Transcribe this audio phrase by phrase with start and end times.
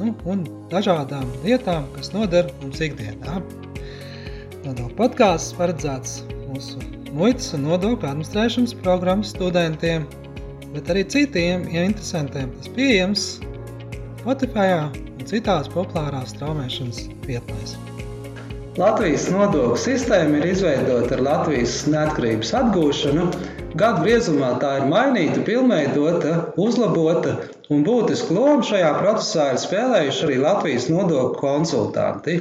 [0.00, 3.40] nu, un dažādām lietām, kas noder mums ikdienā.
[4.64, 6.80] Nodokļu podkāsts paredzēts mūsu
[7.14, 10.06] muitas un nodokļu administrēšanas programmas studentiem,
[10.74, 12.52] bet arī citiem ja interesantiem.
[12.58, 13.26] Tas pieejams
[14.24, 17.76] Spotify un citās populārās straumēšanas vietnēs.
[18.80, 23.28] Latvijas nodokļu sistēma ir izveidota ar Latvijas neatkarības atgūšanu.
[23.78, 27.36] Gadu griezumā tā ir mainīta, pilnveidota, uzlabota,
[27.72, 32.36] un būtisku lomu šajā procesā ir spēlējuši arī Latvijas nodokļu konsultanti.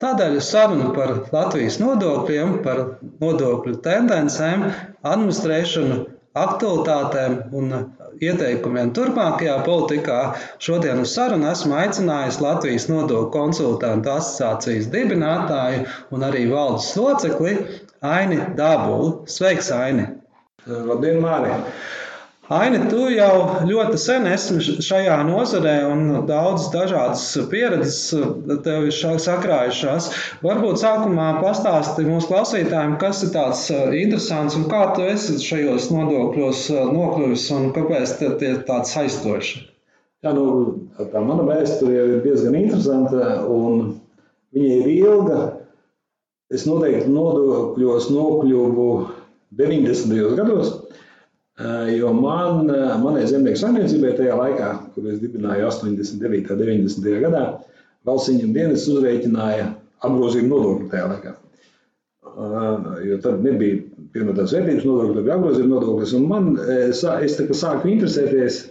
[0.00, 2.78] Tādēļ saruna par Latvijas nodokļiem, par
[3.20, 4.64] nodokļu tendencēm,
[5.10, 5.98] administrēšanu,
[6.40, 7.74] aktualitātēm un
[8.22, 10.20] ieteikumiem turpmākajā politikā
[10.62, 17.56] šodien uz sarunu esmu aicinājis Latvijas nodokļu konsultantu asociācijas dibinātāju un arī valdes locekli
[18.00, 19.26] Aini Dabulu.
[19.28, 20.06] Sveiks, Aini!
[20.66, 21.58] Labdien, Mārija!
[22.50, 27.98] Aini, tu jau ļoti sen esi šajā nozarē un daudzas dažādas pieredzes
[28.64, 30.08] tev ir sakrājušās.
[30.42, 35.92] Varbūt sākumā pastāsti mūsu klausītājiem, kas ir tāds uh, interesants un kā tu esi šajos
[35.94, 39.62] nodokļos uh, nokļuvis un kāpēc tie ir tāds aizstoši.
[40.26, 40.48] Jā, nu,
[40.98, 43.94] tā mana vēsture ir diezgan interesanta un
[44.58, 45.40] viņa ir ilga.
[46.50, 48.92] Es noteikti nodokļos nokļuvu
[49.54, 50.34] 90.
[50.34, 50.79] gados.
[51.60, 56.54] Eh, jo man, eh, manai zemnieku saimniecībai tajā laikā, kad es dibināju 89.
[56.54, 57.18] un 90.
[57.20, 57.42] gadā,
[58.08, 59.66] valsts ieņem dienas uzrēķināja
[60.08, 61.34] apgrozījumu nodokli tajā laikā.
[62.30, 63.82] Eh, jo tad nebija
[64.14, 66.14] pirmotās vērtības nodokļa, tad bija apgrozījuma nodoklis.
[66.16, 68.62] Un man, es sāku interesēties,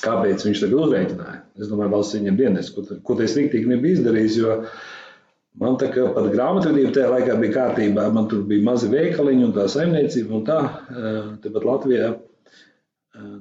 [0.00, 1.42] kāpēc viņš tagad uzrēķināja.
[1.60, 4.62] Es domāju, valsts ieņem dienas, ko, ko es riktīgi nebiju izdarījis, jo
[5.60, 8.10] Man tā kā pat grāmatvedība tajā laikā bija kārtībā.
[8.12, 10.34] Man tur bija mazi veikaliņi un tā saimniecība.
[10.36, 10.58] Un tā,
[11.44, 12.10] tepat Latvijā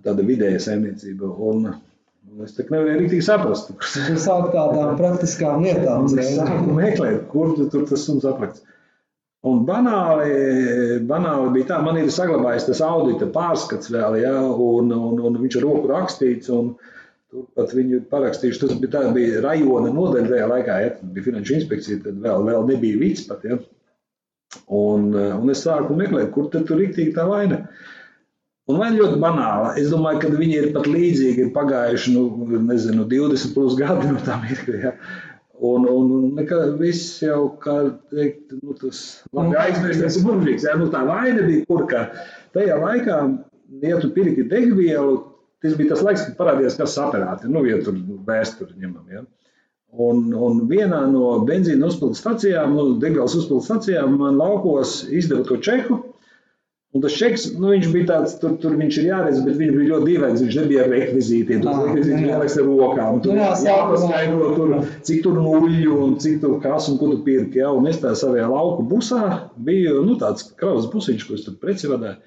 [0.06, 1.34] tāda vidēja saimniecība.
[1.50, 1.74] Un,
[2.46, 3.74] es tā nevarēju rīktīgi saprast.
[3.82, 6.08] Tur sāk tādām praktiskām lietām.
[6.16, 8.64] Es sāku meklēt, kur tur tas suns aprakts.
[9.46, 10.32] Un banāli,
[11.06, 15.60] banāli bija tā, man ir saglabājis tas audita pārskats vēl, ja, un, un, un viņš
[15.60, 16.50] ir roku rakstīts.
[16.56, 16.95] Un, uh,
[17.36, 22.22] Turpat viņi parakstījuši, tas bija, bija rajona nodaļa tajā laikā, ja bija finanšu inspekcija, tad
[22.24, 23.44] vēl, vēl nebija vids pat.
[23.44, 23.58] Ja.
[24.72, 27.66] Un, un es sāku meklēt, kur tad tur riktīgi tā vaina.
[28.72, 29.74] Un vaina ļoti banāla.
[29.82, 34.22] Es domāju, ka viņi ir pat līdzīgi, ir pagājuši, nu, nezinu, 20 plus gadi no
[34.26, 34.80] tā mirkļa.
[34.88, 34.96] Ja.
[35.66, 37.76] Un, un, nekā, viss jau, kā
[38.16, 39.04] teikt, nu, tas
[39.36, 40.70] labi nu, aizmirsties ir mūžīgs.
[40.70, 40.80] Ja.
[40.80, 42.08] Nu, tā vaina bija kur, ka
[42.56, 43.22] tajā laikā,
[43.84, 45.20] ja tu pirki degvielu,
[45.66, 47.96] Tas bija tas laiks, kad parādījās, kas saprāti, nu, ja tur
[48.28, 49.06] vēsturi ņemam.
[49.10, 49.24] Ja.
[50.06, 55.58] Un, un vienā no benzīna uzpildes stacijām, nu, degvielas uzpildes stacijām, man laukos izdeva to
[55.64, 56.04] čeku.
[56.96, 59.90] Un tas čeks, nu, viņš bija tāds, tur, tur viņš ir jāredz, bet viņš bija
[59.90, 60.44] ļoti dīvains.
[60.46, 61.64] Viņš nebija ar rekvizītiem.
[61.66, 63.18] Tur rekvizīti jāraksta ar rokām.
[63.26, 64.76] Tur jā, jāpaskaidro, tur,
[65.10, 67.60] cik tur nuļu un cik tur kas un ko tu pirki.
[67.64, 67.74] Ja?
[67.76, 69.24] Un es tā savajā lauku busā
[69.68, 72.22] biju, nu, tāds kravas busiņš, ko es tur preci vadēju.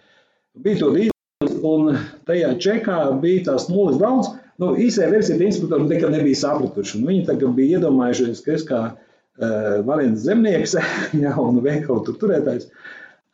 [0.67, 1.18] Bija to dīvaini
[1.65, 1.97] un
[2.29, 4.31] tajā čekā bija tās nulles daudz.
[4.59, 7.03] Nu, īsajā versijā inspektori nekad nebija sapratuši.
[7.07, 10.75] Viņi tagad bija iedomājušies, ka es kā uh, variants zemnieks
[11.25, 12.71] ja, un veikalu tur turētājs.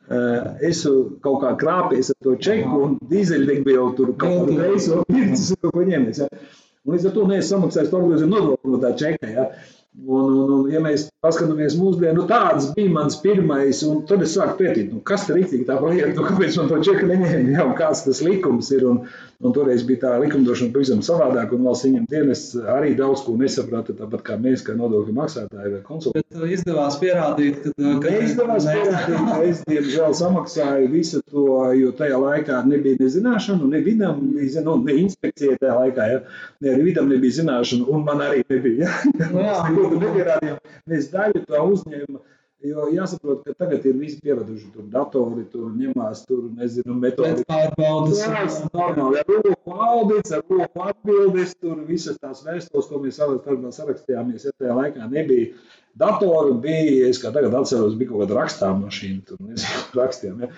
[0.05, 0.83] Uh, es
[1.25, 5.87] kaut kā krāpījos ar to čeku un dīzeļdegvielu tur kaut reizi pircis un kaut ko
[5.87, 6.21] ņēmies.
[6.21, 6.29] Ja.
[6.85, 9.31] Un līdz ar to neesmu samaksājis to nodokli no tā čeka.
[9.33, 9.47] Ja.
[10.05, 14.35] Un, un, un, ja mēs paskatāmies mūsdienu, nu, tāds bija mans pirmais, un tad es
[14.37, 17.73] sāku pētīt, nu, kas ir tā lieta, nu, kāpēc man to čeku neņēma, ja, un
[17.77, 18.85] kāds tas likums ir.
[18.85, 19.05] Un,
[19.43, 22.43] un toreiz bija tā likumdošana pavisam savādāk, un valsts viņam dienas
[22.75, 26.27] arī daudz ko nesaprata, tāpat kā mēs, kā nodokļu maksātāji vai konsultanti.
[26.31, 31.47] Bet uh, izdevās pierādīt, ka, uh, ka neizdevās pierādīt, ka es, diemžēl, samaksāju visu to,
[31.77, 36.23] jo tajā laikā nebija ne zināšanu, ne vidam, nu, ne inspekcija tajā laikā, ja,
[36.63, 38.85] ne arī vidam nebija zināšanu, un man arī nebija.
[38.85, 39.29] Ja.
[39.31, 40.57] Nu, jā, to nepierādījām.
[40.91, 42.23] Mēs daļu to uzņēmām.
[42.65, 47.43] Jo jāsaprot, ka tagad ir visi pieraduši tur datori, tur ņemās, tur nezinu, metodi.
[47.49, 48.21] Pārbaudas.
[48.23, 49.19] Jā, normāli.
[49.21, 54.47] Ar roku audits, ar roku atbildes, tur visas tās vēstules, ko mēs savā starpā sarakstījāmies,
[54.47, 55.51] ja tajā laikā nebija
[55.99, 60.51] datoru, bija, es kā tagad atceros, bija kaut kāda rakstām mašīna, tur nezinu, rakstījām, ja.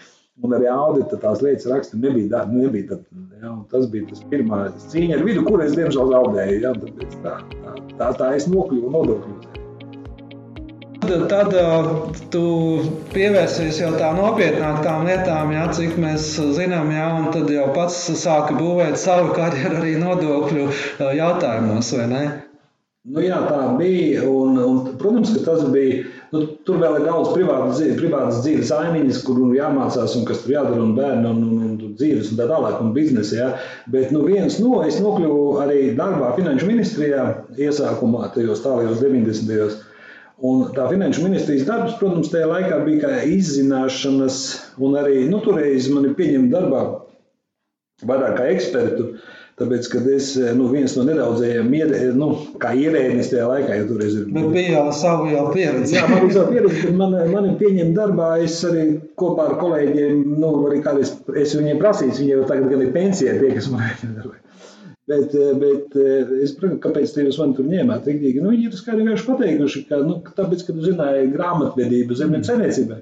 [0.46, 3.06] Un arī audita tās lietas raksta nebija, nebija tad,
[3.42, 7.40] ja, tas bija tas pirmā cīņa ar vidu, kur es diemžēl zaudēju, ja, tāpēc tā,
[7.58, 9.67] tā, tā, tā es nokļuvu nodokļos.
[11.06, 11.54] Tad
[12.34, 12.44] tu
[13.14, 18.58] pievērsies jau tā nopietnākām lietām, jā, cik mēs zinām, jā, un tad jau pats sāka
[18.58, 20.68] būvēt savu karjeru arī nodokļu
[21.22, 22.26] jautājumos, vai ne?
[23.08, 24.26] Nu, jā, tā bija.
[24.28, 26.04] Un, un, protams, ka tas bija.
[26.34, 30.58] Nu, tur vēl ir daudz privātas privātas dzīves ainiņas, kur nu, jāmācās un kas tur
[30.58, 33.38] jādara, un bērnu un, un, un dzīves un tā tālāk, un biznesa.
[33.38, 33.48] Ja.
[33.94, 39.54] Bet nu, viens no, es nokļuvu arī darbā Finanšu ministrijā iesākumā, tajos tālajos 90.
[39.54, 39.80] gados.
[40.46, 44.36] Un tā finanšu ministrijas darbs, protams, tajā laikā bija kā izzināšanas,
[44.78, 46.84] un arī nu, toreiz mani pieņēma darbā
[48.06, 49.16] vairāk kā ekspertu.
[49.58, 51.72] Tāpēc, kad es nu, viens no nedaudzajiem
[52.20, 52.28] nu,
[52.62, 54.28] ierēdnis tajā laikā, jau toreiz ir.
[54.36, 55.96] Bet bija jau savu jau pieredzi.
[55.96, 58.36] Jā, man bija savu pieredzi, bet man, mani pieņem darbā.
[58.46, 58.84] Es arī
[59.18, 63.34] kopā ar kolēģiem, nu, arī kādreiz es viņiem prasīju, viņi jau tagad gan ir pensijā,
[63.42, 64.38] tie, kas man ir darbā.
[65.08, 68.10] Bet, bet es saprotu, kāpēc jūs man tur ņēmāt.
[68.12, 68.42] Riktīgi.
[68.44, 73.00] Nu, viņi ir skaidri vienkārši pateikuši, ka nu, tāpēc, ka zināja grāmatvedību zemnieku saimniecībai.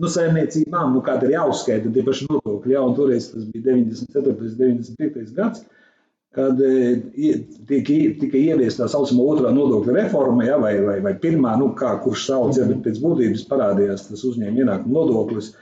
[0.00, 2.72] Nu, saimniecībām, nu, kāda ir jāuzskaita tie paši nodokļi.
[2.72, 4.32] Jā, un toreiz tas bija 94.
[4.32, 5.34] un 95.
[5.36, 5.66] gads
[6.34, 6.96] kad e,
[7.68, 11.92] tika, tika ieviesta tā saucamā otrā nodokļa reforma, ja, vai, vai, vai pirmā, nu, kā
[12.02, 15.52] kurš sauc, ja, bet pēc būtības parādījās tas uzņēmuma ienākuma nodoklis.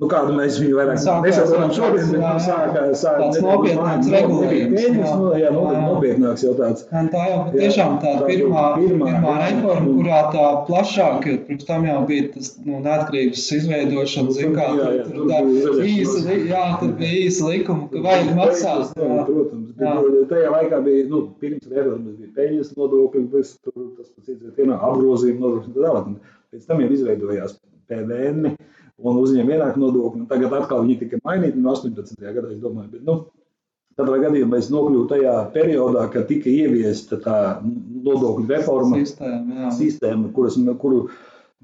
[0.00, 5.10] Nu, kādu mēs viņu vairāk nesaprotam šodien, bet nu, sākā, sākā tāds nopietnāks regulējums.
[5.20, 6.86] Nu, jā, nopietnāks jau tāds.
[6.88, 12.30] Tā jau tiešām tā pirmā, pirmā, pirmā reforma, kurā tā plašāk, pirms tam jau bija
[12.32, 14.70] tas nu, neatkarības izveidošana, zin kā,
[15.10, 15.42] tur tā
[15.84, 18.96] īsa, jā, tur bija īsa likuma, ka vajag maksāt.
[18.96, 25.44] Protams, bet tajā laikā bija, nu, pirms reformas bija peļņas nodokļi, tas pats iedzīvotājiem apgrozījuma
[25.44, 26.36] nodokļi un tālāk.
[26.50, 27.60] Pēc tam jau izveidojās
[27.90, 28.54] PVN
[29.00, 30.24] un uzņēma ienākumu nodokli.
[30.30, 32.20] Tagad atkal viņi tika mainīti no 18.
[32.20, 32.92] gadā, es domāju.
[32.94, 33.20] Bet, nu,
[34.00, 40.56] Tādā gadījumā es nokļuvu tajā periodā, kad tika ieviesta tā nodokļu reforma sistēma, sistēma kuras,
[40.80, 41.02] kuru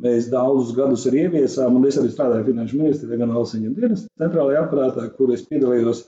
[0.03, 1.79] mēs daudzus gadus arī ieviesām.
[1.89, 6.03] Es arī strādāju Finanšu ministrijā, gan Helsiņa dienas centrālajā aparātā, kur es piedalījos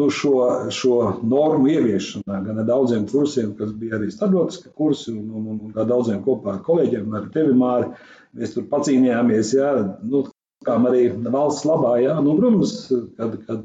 [0.00, 0.32] nu, šo,
[0.76, 5.60] šo normu ieviešanā, gan ar daudziem kursiem, kas bija arī starptautiski kursi, un, un, un,
[5.66, 7.92] un daudziem kopā ar kolēģiem, ar tevi, Māri.
[8.36, 9.70] Mēs tur pacīnījāmies, jā,
[10.04, 10.26] nu,
[10.66, 11.96] kā arī valsts labā.
[12.02, 12.18] Jā.
[12.24, 12.74] Nu, protams,
[13.18, 13.64] kad, kad,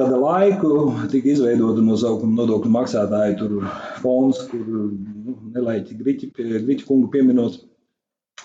[0.00, 0.72] kad laiku
[1.12, 3.62] tika izveidota nosaukuma nodokļu maksātāju
[4.02, 7.60] fonds, kur nu, nelaiķi Griķi, Griķi kungu pieminot,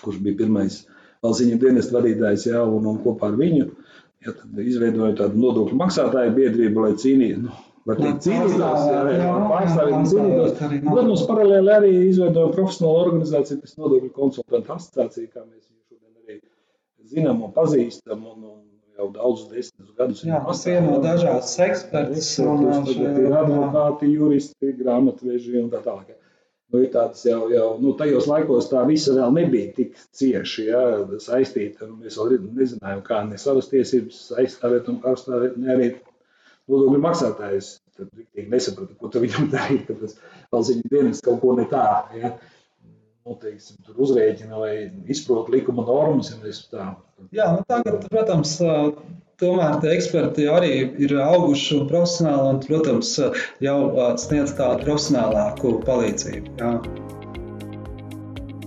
[0.00, 0.82] kurš bija pirmais
[1.24, 3.66] valsts viņa dienesta vadītājs, jā, un, un kopā ar viņu
[4.24, 7.42] ja, izveidoja tādu nodokļu maksātāju biedrību, lai cīnītos.
[7.48, 8.58] Nu, Var teikt, cīnītos,
[9.50, 10.58] pārstāvīt cīnītos.
[10.84, 15.64] Protams, paralēli arī izveidoja profesionālu organizāciju, kas nodokļu konsultantu asociācija, kā mēs
[17.08, 18.26] zinām un pazīstam.
[18.26, 18.58] Un, un
[19.00, 20.22] jau daudzus desmitus gadus.
[20.26, 22.32] Jā, tas vieno dažādas ekspertus.
[22.40, 26.16] Ir advokāti, juristi, grāmatveži un tā tālāk.
[26.70, 30.82] Nu, tāds jau, jau nu, tajos laikos tā visa vēl nebija tik cieši ja,
[31.24, 31.88] saistīta.
[31.90, 35.88] Mēs vēl nezinājām, kā ne savas tiesības aizstāvēt un pārstāvēt, ne arī
[36.70, 37.72] nodokļu maksātājus.
[37.98, 40.14] Tad viņi nesaprata, ko viņam darīt, ka tas
[40.54, 41.88] valsts dienas kaut ko ne tā.
[42.16, 42.36] Ja
[43.26, 44.72] nu, teiksim, uzrēķina vai
[45.12, 46.32] izprot likuma normas.
[47.36, 48.56] Jā, nu tagad, protams,
[49.40, 50.74] tomēr tie eksperti arī
[51.04, 53.14] ir auguši un profesionāli, un, protams,
[53.64, 53.78] jau
[54.24, 56.58] sniedz tādu profesionālāku palīdzību.
[56.60, 56.76] Jā.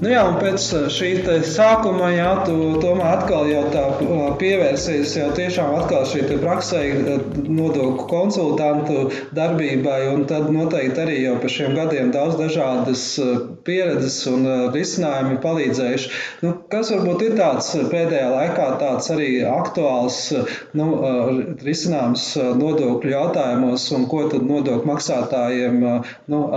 [0.03, 1.09] Nu jā, un pēc eh, šī
[1.47, 7.21] sākuma, jā, tu tomēr atkal jau tā eh, pievērsies jau tiešām atkal šī praksē eh,
[7.37, 9.05] nodokļu konsultantu
[9.37, 13.05] darbībai, un tad noteikti arī jau par šiem gadiem daudz dažādas
[13.63, 14.43] pieredzes un
[14.75, 16.13] risinājumi palīdzējuši.
[16.43, 20.21] Nu, kas varbūt ir tāds pēdējā laikā tāds arī aktuāls
[20.75, 20.89] nu,
[21.63, 22.27] risinājums
[22.59, 25.83] nodokļu jautājumos, un ko tad nodokļu maksātājiem
[26.33, 26.47] nu,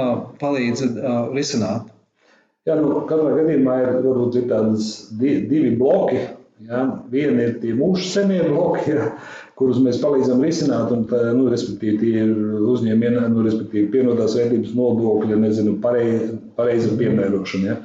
[0.43, 0.89] palīdz
[1.37, 1.93] risināt?
[2.67, 6.25] Jā, nu, katrā gadījumā ir, varbūt, ir tādas divi bloki.
[6.67, 6.81] Ja?
[7.13, 9.11] Viena ir tie mūsu senie bloki, ja?
[9.61, 12.33] kurus mēs palīdzam risināt, un tā, nu, respektīvi tie ir
[12.73, 17.79] uzņēmumi, nu, respektīvi pienotās vērtības nodokļi, nezinu, pareiza pareiz piemērošana, ja?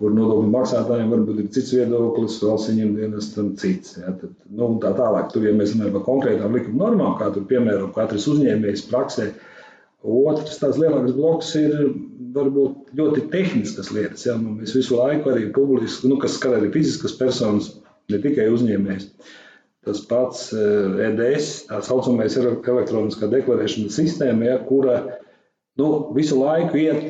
[0.00, 3.98] kur nodokļu maksātājiem varbūt ir cits viedoklis, valsts viņiem dienestam cits.
[4.00, 4.16] Ja?
[4.18, 7.92] Tad, nu, tā tālāk, tur, ja mēs runājam par konkrētām likuma normām, kā tur piemēro
[7.94, 9.30] katrs uzņēmējs praksē,
[10.04, 11.72] Otrs tās lielākais bloks ir
[12.34, 14.26] varbūt ļoti tehniskas lietas.
[14.28, 14.36] Ja?
[14.40, 17.70] Nu, mēs visu laiku arī publiski, nu, kas skar arī fiziskas personas,
[18.12, 19.08] ne tikai uzņēmējs.
[19.84, 24.98] Tas pats EDS, eh, e tā saucamais elektroniskā deklarēšanas sistēma, ja, kura
[25.80, 27.02] nu, visu laiku iet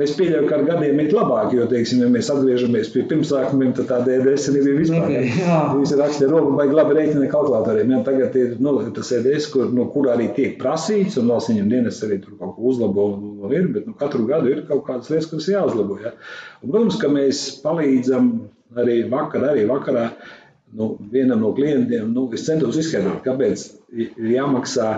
[0.00, 3.90] Es pieļauju, ka ar gadiem ir labāk, jo, teiksim, ja mēs atgriežamies pie pirmsākumiem, tad
[3.90, 5.10] tā DDS nebija vispār.
[5.10, 7.92] Nebija, Visi rakstīja roku, vai labi rēķina kalkulatoriem.
[7.92, 11.68] Ja, tagad ir nu, tas EDS, kur, no kur arī tiek prasīts, un valsts viņam
[11.74, 13.04] dienas arī tur kaut ko uzlabo,
[13.44, 16.00] un ir, bet nu, katru gadu ir kaut kādas lietas, kuras jāuzlabo.
[16.00, 16.16] Ja.
[16.62, 18.32] Un, protams, ka mēs palīdzam
[18.80, 20.08] arī vakar, arī vakarā
[20.72, 24.94] nu, vienam no klientiem, nu, es centos izskaidrot, kāpēc ir jāmaksā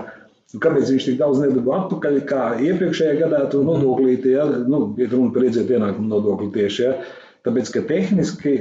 [0.53, 5.11] Nu, kāpēc viņš tik daudz nedabūja atpakaļ, kā iepriekšējā gadā tur nodoklīti, ja, nu, ir
[5.11, 6.93] runa par iedzīvotāju ienākumu nodokli tieši, ja,
[7.47, 8.55] tāpēc, ka tehniski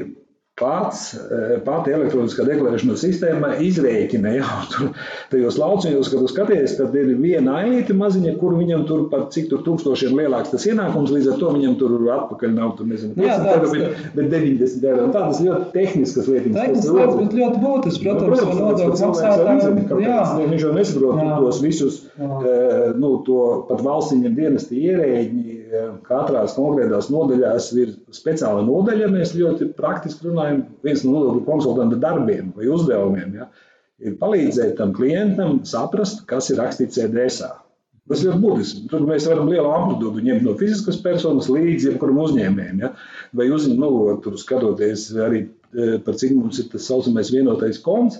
[0.59, 4.91] pats, eh, pati elektroniskā deklarēšanas sistēma izrēķina, ja tur
[5.31, 9.63] tajos lauciņos, kad skaties, tad ir viena aita maziņa, kur viņam tur par cik tur
[9.65, 13.71] tūkstošiem lielāks tas ienākums, līdz ar to viņam tur atpakaļ nav, tur nezinu, 50 eiro,
[13.73, 15.07] bet, bet 90 eiro.
[15.07, 16.59] Un tādas ļoti tehniskas lietiņas.
[16.59, 19.83] Tehniskas lietas, bet ļoti būtisks, protams, no, nodokļu maksātājiem.
[20.05, 20.21] Jā.
[20.53, 22.93] Viņš jau nesaprot tos visus, jā.
[23.01, 23.41] nu, to
[23.71, 25.62] pat valstsiņa dienesti ierēģi,
[26.07, 29.09] katrās konkrētās nodaļās ir speciāla nodaļa.
[29.13, 33.49] Mēs ļoti praktiski runājam, viens no nodokļu konsultanta darbiem vai uzdevumiem ja,
[34.03, 37.41] ir palīdzēt tam klientam saprast, kas ir rakstīts EDS.
[38.11, 38.83] Tas ir būtiski.
[38.91, 42.81] Tur mēs varam lielu amplitūdu ņemt no fiziskas personas līdz jebkuram uzņēmējam.
[42.83, 42.91] Ja?
[43.31, 45.45] Vai uzņēmējam, nu, tur skatoties arī
[46.03, 48.19] par cik mums ir tas saucamais vienotais konts,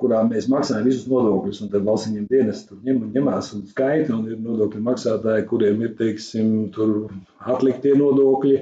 [0.00, 4.16] kurā mēs maksājam visus nodokļus, un tad valsts viņiem dienas tur ņem, ņemās un skaita,
[4.16, 7.12] un ir nodokļu maksātāji, kuriem ir, teiksim, tur
[7.54, 8.56] atliktie nodokļi,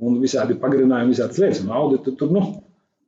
[0.00, 2.44] un visādi pagarinājumi, visādas lietas, un auditi tur, nu,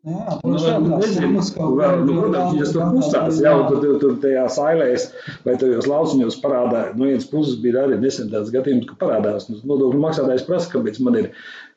[0.02, 5.04] Jā, nu, vēl, nu, protams, viņas tur kustās, jau tur, tur tajā sailēs
[5.44, 9.60] vai tajos lauciņos parādā, no vienas puses bija arī nesen tāds gadījums, ka parādās, nu,
[9.62, 11.28] nodokļu maksātājs prasa, kāpēc man ir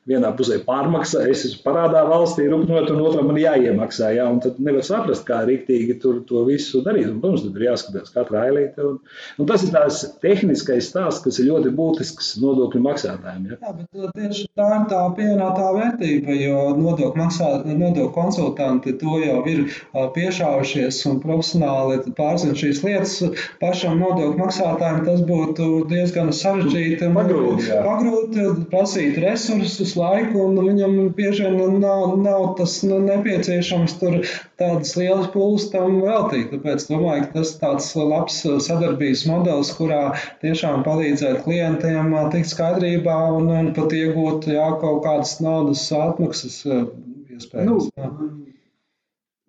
[0.06, 4.12] vienā pusē pārmaksā, es esmu parādā valstī, rupnot, un otrā man jāiemaksā.
[4.14, 7.08] Jā, un tad nevar saprast, kā rīktīgi tur to visu darīt.
[7.10, 8.86] Un, protams, tad ir jāskatās katra ailīte.
[8.86, 9.00] Un,
[9.42, 13.48] un tas ir tās tehniskais stāsts, kas ir ļoti būtisks nodokļu maksātājiem.
[13.50, 18.94] Jā, jā bet uh, tieši tā ir tā pievienotā vērtība, jo nodokļu, maksā, nodokļu konsultanti
[19.02, 23.18] to jau ir uh, piešāvušies un profesionāli pārzina šīs lietas.
[23.58, 31.46] Pašam nodokļu maksātājiem tas būtu diezgan sarežģīti pagrūti, pagrūti prasīt resursus laiku, un viņam bieži
[31.46, 34.18] vien nav, nav tas nu, nepieciešams tur
[34.60, 36.50] tādas lielas pūles tam veltīt.
[36.52, 40.02] Tāpēc domāju, ka tas tāds labs sadarbības modelis, kurā
[40.44, 47.66] tiešām palīdzēt klientiem tikt skaidrībā un, un pat iegūt jā, kaut kādas naudas atmaksas iespējas.
[47.66, 47.80] Nu,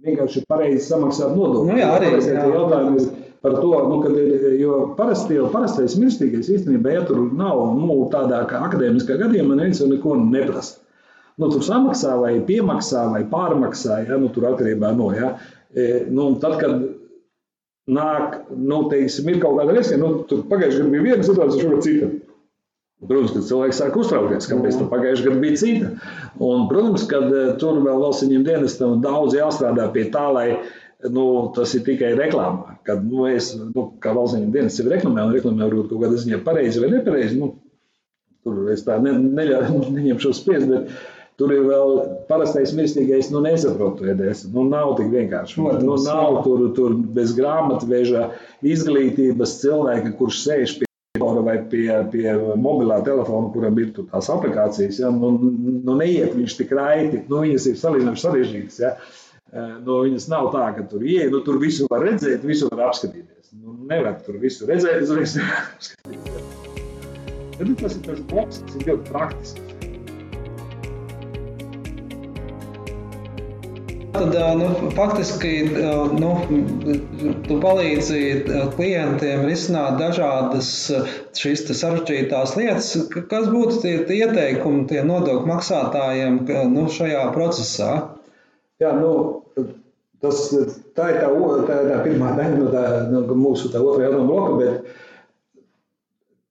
[0.08, 1.72] vienkārši pareizi samaksāt nodokļus.
[1.72, 2.12] Nu, jā, arī
[2.56, 3.10] jautājums
[3.42, 8.00] par to, nu, kad ir, jo parasti jau parastais mirstīgais īstenībā, ja tur nav nu,
[8.14, 10.80] tādā kā akadēmiskā gadījumā, neviens jau neko neprasa.
[11.38, 15.36] Nu, tur samaksā vai piemaksā vai pārmaksā, ja, nu, tur atkarībā no, ja.
[15.70, 16.80] E, nu, tad, kad
[17.94, 21.86] nāk, nu, teiksim, ir kaut kāda riska, nu, tur pagājušajā gadā bija viena situācija, šogad
[21.86, 22.10] cita.
[23.06, 25.92] Protams, ka cilvēks sāk uztraukties, kāpēc tam pagājušajā gadā bija cita.
[26.42, 30.48] Un, protams, ka e, tur vēl valsts viņiem dienestam daudz jāstrādā pie tā, lai
[31.06, 31.26] nu,
[31.56, 32.80] tas ir tikai reklāmā.
[32.88, 36.42] Kad nu, es, nu, kā valsts dienas sevi reklamē, un reklamē varbūt kaut kādā ziņā
[36.46, 37.54] pareizi vai nepareizi, nu,
[38.48, 40.98] tur es tā ne, neļauju, neņemšu spriest, bet
[41.38, 42.00] tur ir vēl
[42.30, 44.48] parastais mirstīgais, nu, nesaprotu EDS.
[44.56, 45.62] Nu, nav tik vienkārši.
[45.84, 48.32] Nu, nav tur, tur bez grāmatveža
[48.66, 50.86] izglītības cilvēka, kurš sēž pie
[51.18, 55.32] vai pie, pie mobilā telefona, kuram ir tās aplikācijas, ja, nu,
[55.86, 58.78] nu neiet viņš tik raiti, nu, viņas ir salīdzinoši sarežģītas.
[58.84, 58.92] Ja.
[59.56, 63.54] No viņas nav tā, ka tur ieeja, nu, tur visu var redzēt, visu var apskatīties.
[63.56, 66.52] Nu, nevar tur visu redzēt, es visu apskatīties.
[67.58, 69.64] Bet tas ir tas bloks, tas ir ļoti praktisks.
[74.18, 75.52] Tad, nu, faktiski
[76.18, 76.30] nu,
[77.46, 78.22] tu palīdzi
[78.74, 80.72] klientiem risināt dažādas
[81.38, 82.90] šīs sarežģītās lietas.
[83.14, 86.42] Kas būtu tie, tie ieteikumi tie nodokļu maksātājiem
[86.74, 87.92] nu, šajā procesā?
[88.82, 89.12] Jā, nu,
[90.22, 90.42] tas,
[90.98, 91.30] tā ir tā,
[91.66, 94.58] tā, ir tā pirmā daļa no, tā, no mūsu tā otrā jautājuma bloka.
[94.62, 95.64] Bet,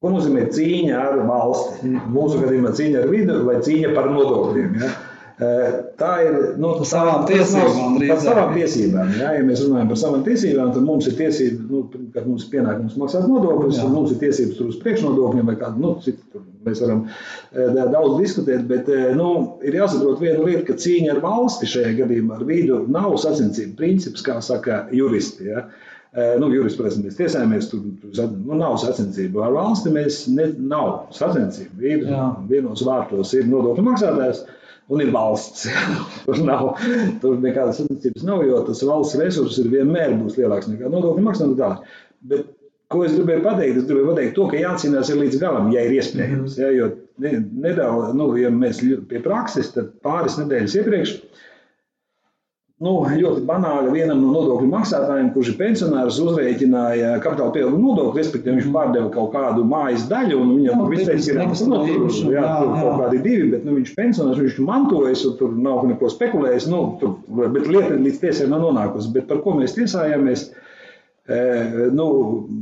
[0.02, 1.92] ko nozīmē cīņa ar valsti?
[2.10, 4.74] Mūsu gadījumā cīņa ar vidu vai cīņa par nodokļiem.
[4.82, 4.90] Ja?
[5.36, 7.96] Tā ir nu, par savām tiesībām.
[8.08, 9.34] Par savām tiesībām ja?
[9.36, 11.82] ja mēs runājam par savām tiesībām, tad mums ir tiesības, nu,
[12.14, 15.84] kad mums ir pienākums maksāt nodokļus, un mums ir tiesības tur uz priekšnodokļiem vai kādu
[15.84, 16.40] nu, citu.
[16.64, 17.04] Mēs varam
[17.52, 18.88] daudz diskutēt, bet
[19.18, 19.28] nu,
[19.62, 24.24] ir jāsaprot viena lieta, ka cīņa ar valsti šajā gadījumā ar vidu nav sacensību princips,
[24.24, 25.52] kā saka juristi.
[25.52, 25.68] Ja?
[26.40, 29.44] Nu, Jurispresa mēs tiesājamies, tur, nu, nav sacensību.
[29.44, 31.76] Ar valsti mēs ne, nav sacensību.
[32.48, 34.46] Vienos vārtos ir nodokļu maksātājs,
[34.92, 35.66] un ir valsts.
[36.26, 36.74] tur nav
[37.22, 41.98] tur nekādas sacensības, nav, jo tas valsts resurss ir vienmēr būs lielāks nekā nodokļu maksājums.
[42.26, 42.46] Bet
[42.92, 43.80] ko es gribēju pateikt?
[43.80, 46.58] Es gribēju pateikt to, ka jācīnās līdz galam, ja ir iespējams.
[46.62, 51.16] Ja, jo nedaudz, nu, ja mēs pie prakses, tad pāris nedēļas iepriekš
[52.84, 58.58] nu, ļoti banāli vienam no nodokļu maksātājiem, kurš ir pensionārs, uzrēķināja kapitāla pieauguma nodokli, respektīvi
[58.58, 62.50] viņš pārdeva kaut kādu mājas daļu, un viņam tur viss teica, ka nu, tur, jā,
[62.60, 66.68] tur kaut kādi divi, bet nu, viņš pensionārs, viņš mantojas, un tur nav neko spekulējis,
[66.72, 67.16] nu, tur,
[67.56, 69.14] bet lieta līdz tiesai nav nonākusi.
[69.16, 70.50] Bet par ko mēs tiesājāmies?
[71.26, 71.40] E,
[71.96, 72.10] nu,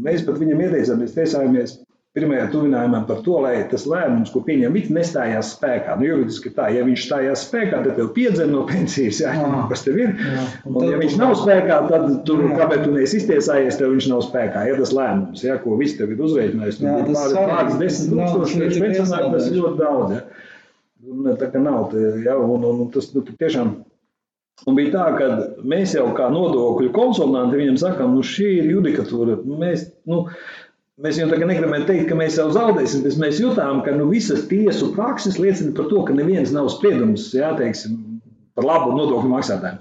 [0.07, 1.75] mēs pat viņam ieteicām, mēs tiesājāmies
[2.15, 5.97] pirmajā tuvinājumā par to, lai tas lēmums, ko pieņem viņš, nestājās spēkā.
[5.99, 9.99] Nu, juridiski tā, ja viņš stājās spēkā, tad tev piedzen no pensijas, jāņem, kas tev
[9.99, 10.13] ir.
[10.15, 12.53] Jā, un, un ja viņš nav spēkā, tad tur, jā.
[12.61, 14.63] kāpēc tu neesi iztiesājies, tev viņš nav spēkā.
[14.71, 18.95] Ja tas lēmums, ja, ko viss tev ir uzreikinājis, tad ir pāris, pāris desmit tūkstoši,
[19.09, 20.15] tas ir ļoti daudz.
[20.15, 20.53] Ja.
[21.05, 21.93] Un, tā kā nav,
[22.23, 23.75] ja, un, un, un tas nu, tiešām.
[24.71, 25.27] Un bija tā, ka
[25.67, 29.41] mēs jau kā nodokļu konsultanti viņam sakām, nu šī ir judikatūra.
[29.51, 30.29] Mēs, nu,
[31.03, 34.45] Mēs jau tagad negribam teikt, ka mēs jau zaudēsim, bet mēs jutām, ka nu, visas
[34.47, 37.97] tiesu prakses liecina par to, ka neviens nav spriedums jāteiksim,
[38.55, 39.81] par labu nodokļu maksātājiem.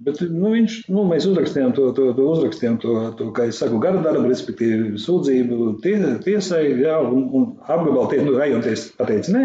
[0.00, 3.82] Bet nu, viņš, nu, mēs uzrakstījām to, to, to, uzrakstījām to, to kā jau saku,
[3.84, 9.44] gara darbu, respektīvi sūdzību tie, tiesai, jā, un, un apgabala tiesa, nu, rajonties pateica nē,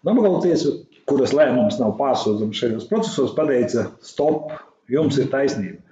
[0.00, 0.72] un apgabala tiesa,
[1.10, 4.56] kuras lēmums nav pārsūdzams šajos procesos, pateica stop,
[4.88, 5.84] jums ir taisnība.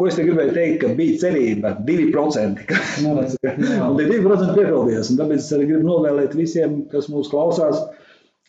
[0.00, 2.62] Ko es gribēju teikt, ka bija cerība 2%.
[2.68, 5.10] Ka, un tie 2% piepildījās.
[5.18, 7.82] Tāpēc es arī gribu novēlēt visiem, kas mūs klausās,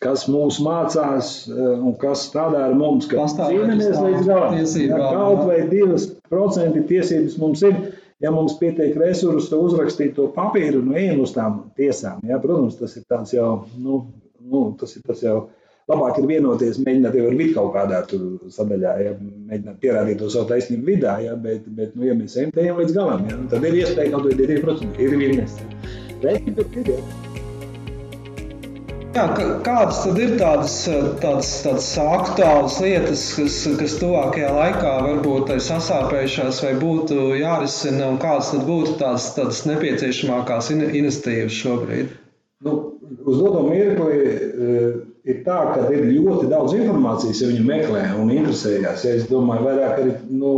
[0.04, 4.56] kas mūs mācās eh, un kas strādā ar mums, ka cīnāmies līdz galam.
[4.56, 7.76] Ja kaut vai 2% tiesības mums ir,
[8.24, 12.24] ja mums pietiek resursi, tad uzrakstīt to papīru un nu, ejam uz tām tiesām.
[12.28, 14.00] Ja, protams, tas ir tāds jau, nu,
[14.40, 15.42] nu tas ir tas jau
[15.90, 18.00] labāk ir vienoties, mēģināt jau ar vidu kaut kādā
[18.56, 22.54] sadaļā, ja mēģināt pierādīt to savu taisnību vidā, ja, bet, bet nu, ja mēs ejam,
[22.56, 25.60] ejam līdz galam, ja, tad ir iespēja kaut kādā 2%, ir virknes.
[26.24, 27.30] Reiki, bet ir, ja.
[29.14, 29.28] Jā,
[29.62, 30.72] kādas tad ir tādas,
[31.22, 38.18] tādas, tādas aktuālas lietas, kas, kas tuvākajā laikā varbūt ir sasāpējušās vai būtu jārisina, un
[38.24, 42.10] kādas tad būtu tās, tādas nepieciešamākās iniciatīvas šobrīd?
[42.66, 42.74] Nu,
[43.22, 49.04] uz doto mirkli ir tā, ka ir ļoti daudz informācijas, ja viņi meklē un interesējas.
[49.06, 50.54] Ja es domāju, vairāk arī nu,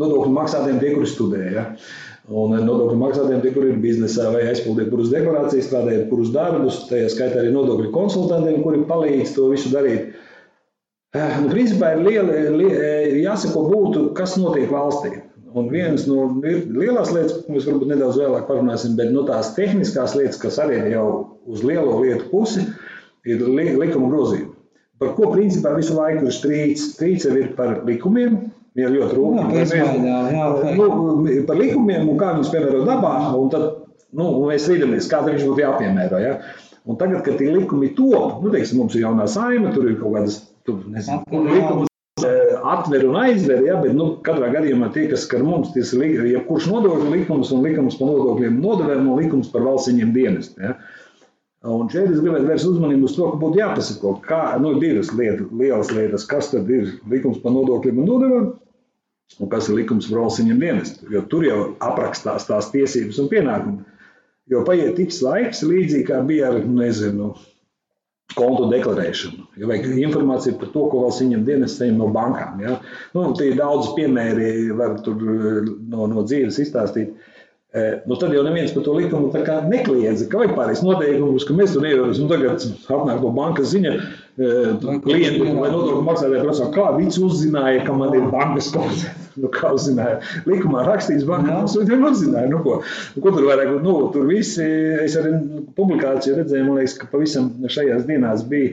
[0.00, 1.42] nodokļu maksātājiem, tie, kuri studē.
[1.54, 1.66] Ja?
[2.28, 7.12] Un nodokļu maksātājiem, tie, kur ir biznesā vai aizpildīja kuras deklarācijas, strādāja kurus darbus, tajā
[7.14, 10.10] skaitā arī nodokļu konsultantiem, kuri palīdz to visu darīt.
[11.16, 12.90] Eh, nu, principā ir liela, liela,
[13.22, 15.14] jāsako būtu, kas notiek valstī.
[15.56, 20.12] Un viens no lielās lietas, ko mēs varbūt nedaudz vēlāk parunāsim, bet no tās tehniskās
[20.18, 21.06] lietas, kas arī ir jau
[21.48, 22.87] uz lielo lietu pusi, uh,
[23.34, 24.54] ir li, likuma grozījumi.
[24.98, 26.88] Par ko principā visu laiku ir strīds?
[26.94, 28.38] Strīds jau ir par likumiem.
[28.78, 29.82] Ir ļoti rūpīgi.
[30.78, 33.12] Nu, par likumiem un kā viņus piemēro dabā.
[33.38, 33.68] Un tad
[34.18, 36.20] nu, mēs strīdamies, kā viņš būtu jāpiemēro.
[36.22, 36.38] Ja?
[36.88, 40.14] Un tagad, kad tie likumi top, nu, teiksim, mums ir jaunā saima, tur ir kaut
[40.14, 41.90] kādas tur, nezinu, likumus
[42.24, 46.24] eh, atver un aizver, ja, bet nu, katrā gadījumā tie, kas skar mums, tas ir
[46.30, 50.64] jebkurš nodokļu likums un likums par nodokļiem nodevēm un likums par valstsiņiem dienestu.
[50.64, 50.78] Ja.
[51.66, 55.48] Un šeit es gribētu vērst uzmanību uz to, ka būtu jāpasako, kā nu, divas lietas,
[55.58, 58.48] lielas lietas, kas tad ir likums par nodokļiem un nodevām,
[59.42, 61.08] un kas ir likums par valsts dienestu.
[61.10, 63.82] Jo tur jau aprakstās tās tiesības un pienākumi.
[64.48, 67.32] Jo paiet tiks laiks, līdzīgi kā bija ar, nezinu,
[68.36, 69.48] kontu deklarēšanu.
[69.58, 72.62] Ja vajag informāciju par to, ko valsts viņam dienas saņem no bankām.
[72.62, 72.76] Ja?
[73.16, 77.16] Nu, tie ir daudz piemēri, var tur no, no dzīves izstāstīt.
[78.06, 79.28] Nu, tad jau neviens par to likumu
[79.68, 80.24] nekliedza.
[80.32, 82.28] Kā vajag pārējais noteikumus, ka mēs tur neievērosim.
[82.30, 83.92] Tagad atnāk no bankas ziņa,
[85.04, 89.04] klienti vai nodokļu maksātāji prasa, kā viņš uzzināja, ka man ir bankas konts.
[89.38, 90.16] Nu, kā uzzināja?
[90.50, 92.48] Likumā rakstīts, bankas jau uzzināja.
[92.50, 92.80] Nu, ko,
[93.14, 93.68] nu, ko tur vairāk?
[93.84, 94.64] Nu, tur visi,
[95.04, 95.30] es arī
[95.76, 98.72] publikāciju redzēju, man liekas, ka pavisam šajās dienās bija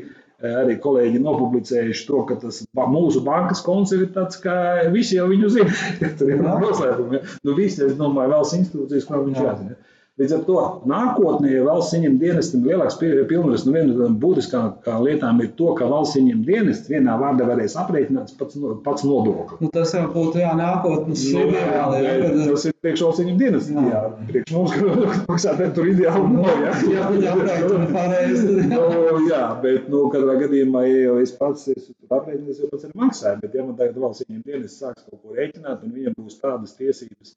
[0.61, 4.55] arī kolēģi nopublicējuši to, ka tas mūsu bankas konts ir tāds, ka
[4.93, 5.73] visi jau viņu zina.
[6.19, 7.21] Tur ir noslēpumi.
[7.47, 9.77] Nu, visi, es domāju, valsts institūcijas, kā viņš jāzina.
[10.15, 15.41] Līdz ar to nākotnē, ja valsts ieņem dienestam lielāks pilnvaras, nu viena no būtiskākām lietām
[15.43, 19.57] ir to, ka valsts ieņem dienestu vienā vārdā varēs aprēķināt pats, pats nodokli.
[19.59, 21.99] Nu, tas jau būtu jā, nākotnes nu, ideāli.
[22.05, 23.75] Jā, jā, tas ir priekš valsts ieņem dienestu.
[23.75, 23.83] Jā.
[23.91, 26.47] jā, priekš mums, ka maksātājiem tur ideāli nav.
[26.63, 28.55] Jā, jā, jā, jā, pareizi.
[28.71, 28.85] nu,
[29.27, 33.43] jā, bet, nu, katrā gadījumā, ja jau es pats esmu aprēķinājis, jau pats arī maksāju,
[33.43, 36.79] bet ja man tagad valsts ieņem dienestu sāks kaut ko rēķināt, un viņam būs tādas
[36.79, 37.35] tiesības,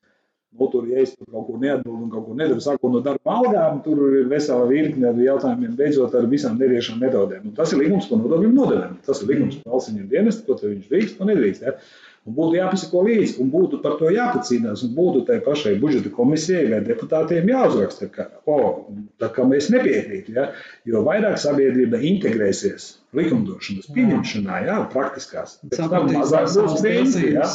[0.56, 3.34] Nu, tur, ja es tur kaut ko neatbildu un kaut ko nedaru, sākot no darba
[3.36, 7.50] algām, tur ir vesela virkne ar jautājumiem, beidzot ar visām neviešām metodēm.
[7.50, 8.94] Un tas ir likums par nodokļu nodevēm.
[9.06, 11.68] Tas ir likums par valsts dienestu, ko viņš drīkst un nedrīkst.
[11.68, 11.76] Ja?
[12.28, 16.66] Un būtu jāpasako līdzi, un būtu par to jāpacīnās, un būtu tai pašai budžeta komisijai
[16.68, 18.58] vai deputātiem jāuzraksta, ka, o,
[19.22, 20.48] tā kā mēs nepiekrītam, ja,
[20.90, 25.56] jo vairāk sabiedrība integrēsies likumdošanas pieņemšanā, jā, praktiskās.
[25.72, 27.22] Tam mazāk būs krīze.
[27.32, 27.46] Jā.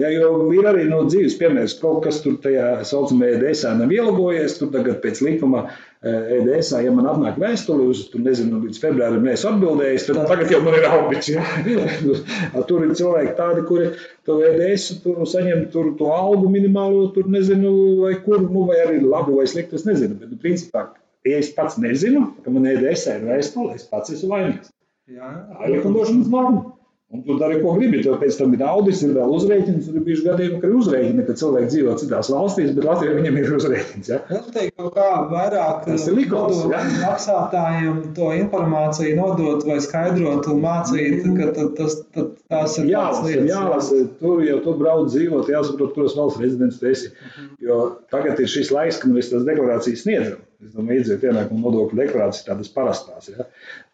[0.00, 4.56] Jā, jo ir arī no dzīves piemērs, kaut kas tur tajā saucamajā EDSā nav ielabojies,
[4.56, 5.66] tur tagad pēc likuma
[6.06, 10.60] EDSā, ja man atnāk vēstuli uz, tur nezinu, līdz februārim neesmu atbildējis, tad tagad jau
[10.62, 12.62] man ir augsts, jā.
[12.68, 13.88] tur ir cilvēki tādi, kuri
[14.28, 17.72] to EDS tur saņem tur to algu minimālo, tur nezinu,
[18.04, 20.88] vai kur, nu, vai arī labu vai sliktu, es nezinu, bet, nu, principā,
[21.26, 24.70] ja es pats nezinu, ka man EDS ir vēstule, es pats esmu vainīgs.
[25.10, 25.32] Jā,
[25.70, 26.75] likumdošanas norma.
[27.14, 28.00] Un tu dari, ko gribi.
[28.02, 29.90] Tev pēc tam ir audits, ir vēl uzrēķins.
[29.92, 33.52] Ir bijuši gadījumi, ka ir uzrēķini, ka cilvēki dzīvo citās valstīs, bet Latvijā viņiem ir
[33.54, 34.10] uzrēķins.
[34.10, 34.18] Ja?
[34.26, 36.80] Tas teikt, kaut kā vairāk likums, ja?
[37.04, 43.52] maksātājiem to informāciju nodot vai skaidrot un mācīt, ka tas, tas, tās ir jālasa, lietas.
[43.52, 47.14] Jālasa, tur jau tu brauc dzīvot, jāsaprot, kuras valsts rezidents tu esi.
[47.62, 50.42] Jo tagad ir šis laiks, kad mēs tās deklarācijas sniedzam.
[50.64, 53.44] Es domāju, iedzēt ienākumu nodokļu deklarācijas tādas parastās, ja?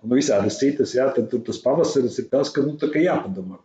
[0.03, 1.09] Un visādas citas, ja?
[1.15, 3.61] tad tur tas pavasaris ir tas, ka, nu, jāpadomā.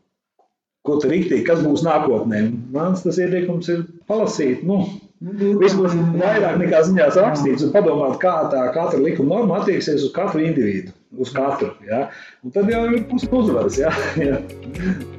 [0.88, 2.46] Ko tur rīktīgi, kas būs nākotnē?
[2.72, 4.86] Mans tas ieteikums ir palasīt, nu,
[5.20, 10.46] vismaz vairāk nekā ziņās rakstīts un padomāt, kā tā katra likuma norma attieksies uz katru
[10.46, 12.08] individu, uz katru, ja?
[12.46, 13.92] Un tad jau ir pusuzvaras, ja?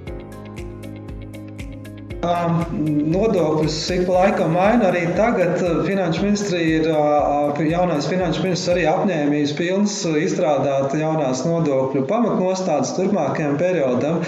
[3.09, 4.89] Nodokļus ik pa laikam maina.
[4.91, 12.95] Arī tagad finanšu ministrija ir jaunais finanšu ministrs arī apņēmības pilns izstrādāt jaunās nodokļu pamatnostādes
[12.99, 14.21] turpmākajam periodam.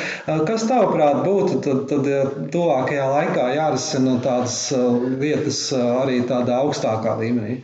[0.49, 2.09] Kas tavuprāt būtu tad, tad
[2.55, 4.59] tuvākajā laikā jārisina tādas
[5.21, 7.61] lietas arī tādā augstākā līmenī?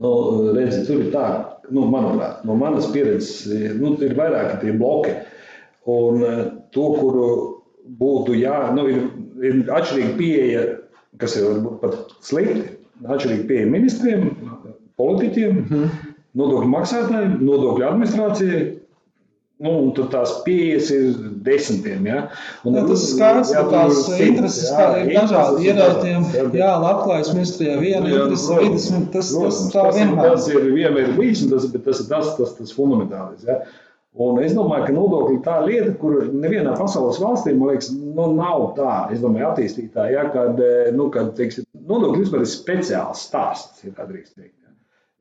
[0.00, 0.14] Nu,
[0.56, 1.26] redzi, tur ir tā,
[1.70, 3.44] nu, manuprāt, no manas pieredzes,
[3.78, 5.14] nu, ir vairāki tie bloki.
[5.90, 6.24] Un
[6.74, 7.28] to, kuru
[7.84, 9.04] būtu jā, nu, ir
[9.44, 10.64] ir atšķirīga pieeja,
[11.22, 12.70] kas ir pat slikti.
[13.04, 14.30] Atšķirīga pieeja ministriem,
[15.00, 16.14] politiķiem, mm -hmm.
[16.40, 18.64] nodokļu maksātājiem, nodokļu administrācijai.
[19.64, 22.06] Nu, tad tās pieejas ir desmitiem.
[22.10, 22.24] Ja?
[22.66, 25.68] Un, jā, tas ir skaidrs, ka tās intereses jā, ir dažādi.
[25.68, 26.24] Ierēķiem,
[26.58, 30.34] jā, labklājības ministrijā viena interese, vidas, tas, tas, tā vienmēr.
[30.34, 33.46] Tas ir vienmēr bijis, un tas, tas ir tas, tas, tas fundamentālis.
[33.46, 33.60] Ja?
[34.14, 38.28] Un es domāju, ka nodokļi ir tā lieta, kur nevienā pasaules valstī, man liekas, nu,
[38.36, 40.60] nav tā, es domāju, attīstītā, ja, kad,
[40.94, 44.54] nu, kad teiksim, nodokļi vispār ir speciāls stāsts, ja tā drīkst teikt.
[44.62, 44.70] Ja.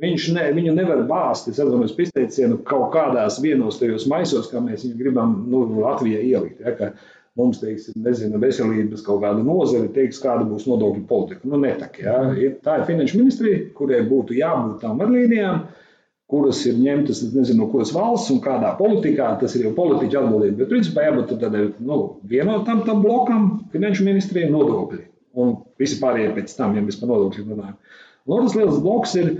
[0.03, 4.61] Viņš ne, viņu nevar bāzt, es atvainojos par izteicienu, kaut kādās vienos tajos maisos, kā
[4.61, 6.61] mēs viņu gribam nu, Latvijā ielikt.
[6.61, 6.91] Ja, ka
[7.39, 11.49] mums, teiksim, nezinu, veselības kaut kāda nozare teiks, kāda būs nodokļu politika.
[11.49, 12.19] Nu, netak, ja.
[12.37, 15.63] ir, tā ir finanšu ministrija, kurai būtu jābūt tām vadlīnijām
[16.33, 19.29] kuras ir ņemtas nezinu, no kuras valsts un kādā politikā.
[19.41, 20.63] Tas ir jau politiķa atbildība.
[20.63, 25.03] Bet, principā, jābūt tādai nu, vienotam tam blokam, finanšu ministrijai nodokļi.
[25.43, 27.77] Un visi pārējie pēc tam, ja mēs par nodokļiem runājam.
[28.25, 29.31] Un otrs liels bloks ir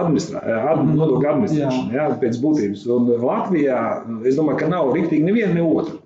[0.00, 0.96] administrā, ad, mhm.
[1.00, 2.06] nodokļu administrēšana, jā.
[2.08, 2.86] Jā, pēc būtības.
[2.94, 3.80] Un Latvijā,
[4.28, 5.98] es domāju, ka nav rīktīgi neviena ne otra.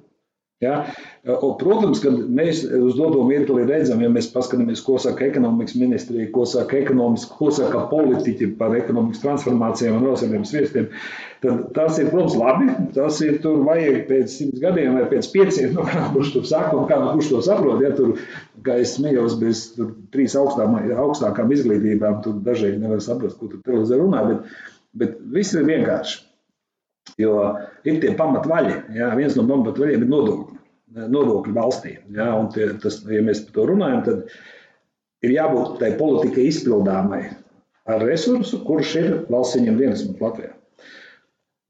[0.64, 0.78] Ja?
[1.24, 6.44] Protams, ka mēs uz doto mirkli redzam, ja mēs paskatāmies, ko saka ekonomikas ministrija, ko
[6.48, 6.82] saka,
[7.38, 10.90] ko saka politiķi par ekonomikas transformācijām un nosacījumiem sviestiem,
[11.44, 12.68] tad tas ir, protams, labi.
[12.96, 16.76] Tas ir tur vajag pēc simts gadiem vai pēc pieciem, nu, kā kurš to saka
[16.76, 17.80] un kā kurš to saprot.
[17.84, 18.18] Ja, tur,
[18.66, 23.64] kā es smējos, bez tur, trīs augstām, augstākām izglītībām, tur dažreiz nevar saprast, ko tur
[23.64, 24.54] televizē runā, bet,
[25.00, 26.22] bet viss ir vienkārši.
[27.20, 27.34] Jo
[27.86, 30.53] ir tie pamatvaļi, jā, viens no pamatvaļiem ir nodokļi,
[30.94, 31.94] nodokļi valstī.
[32.14, 37.22] Jā, un tie, tas, ja mēs par to runājam, tad ir jābūt tai politikai izpildāmai
[37.90, 40.54] ar resursu, kurš ir valsts ieņem dienas Latvijā.